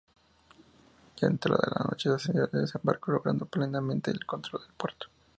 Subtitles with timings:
[1.17, 5.09] Ya entrada la noche, sucedió el desembarco, logrando plenamente el control del puerto.